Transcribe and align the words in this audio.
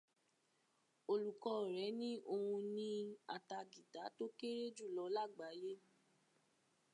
Olùkọ́ 1.11 1.55
rẹ̀ 1.73 1.91
ní 1.99 2.09
òun 2.33 2.61
ni 2.75 2.89
atagìtá 3.35 4.03
tó 4.17 4.25
kéré 4.37 4.65
jùlọ 4.77 5.03
lágbàáyé. 5.15 5.73